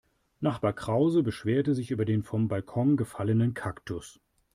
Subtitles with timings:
[0.39, 4.19] Nachbar Krause beschwerte sich über den vom Balkon gefallenen Kaktus.